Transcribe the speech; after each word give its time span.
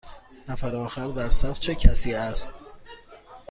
نفر 0.49 0.75
آخر 0.75 1.07
در 1.07 1.29
صف 1.29 1.59
چه 1.59 1.75
کسی 1.75 2.13
است؟ 2.13 2.53